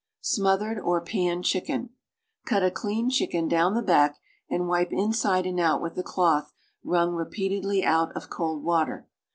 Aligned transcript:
SMOTHERED 0.21 0.79
OR 0.79 0.99
PAN 1.01 1.43
CHICKEN 1.43 1.91
Cut 2.47 2.63
a 2.63 2.71
cleaned 2.71 3.11
chicken 3.11 3.47
down 3.47 3.75
the 3.75 3.83
back 3.83 4.17
and 4.49 4.67
wipe 4.67 4.91
inside 4.91 5.45
and 5.45 5.59
out 5.59 5.79
with 5.79 5.95
a 5.95 6.01
cloth 6.01 6.51
wrung 6.83 7.13
repeatedly 7.13 7.83
out 7.85 8.11
of 8.15 8.27
cold 8.27 8.63
water. 8.63 9.07